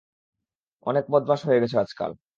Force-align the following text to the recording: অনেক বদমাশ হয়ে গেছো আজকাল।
অনেক 0.85 1.03
বদমাশ 1.11 1.39
হয়ে 1.47 1.61
গেছো 1.61 1.77
আজকাল। 1.79 2.11